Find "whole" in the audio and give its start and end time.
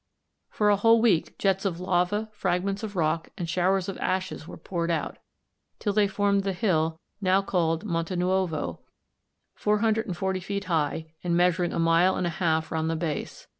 0.77-0.99